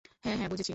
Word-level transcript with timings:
হ্যাঁ, 0.25 0.37
হ্যাঁ, 0.39 0.49
বুঝেছি। 0.53 0.69